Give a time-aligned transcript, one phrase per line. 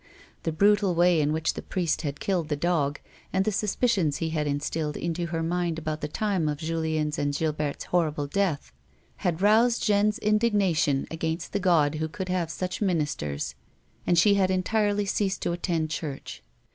[0.41, 2.99] The brutal way in which the priest had killed the dog,
[3.31, 7.35] and the suspicions he had instilled into her mind about the time of Julien's and
[7.35, 8.73] Gilberte's horrible death,
[9.17, 13.53] had roused Jeanne's indignation against the God Who could have such ministers,
[14.07, 16.41] and she had entirely ceased to attend church.